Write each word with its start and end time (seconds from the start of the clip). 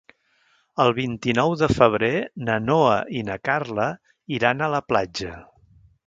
El 0.83 0.93
vint-i-nou 0.99 1.51
de 1.59 1.67
febrer 1.79 2.09
na 2.47 2.55
Noa 2.63 2.95
i 3.19 3.21
na 3.27 3.35
Carla 3.49 3.85
iran 4.39 4.65
a 4.65 4.71
la 4.77 4.81
platja. 4.93 5.35